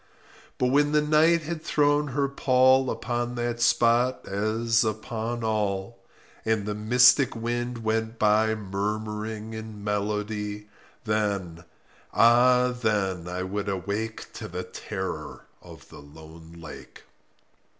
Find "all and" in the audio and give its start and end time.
5.43-6.65